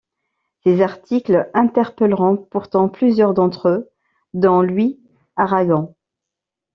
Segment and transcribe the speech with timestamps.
[0.63, 3.91] Ses articles interpelleront pourtant plusieurs d'entre eux,
[4.33, 4.99] dont Louis
[5.35, 5.93] Aragon.